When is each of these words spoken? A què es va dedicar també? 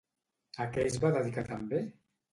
A 0.65 0.65
què 0.77 0.87
es 0.93 0.97
va 1.05 1.13
dedicar 1.19 1.47
també? 1.53 1.87